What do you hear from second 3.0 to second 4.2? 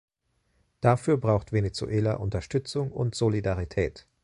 Solidarität.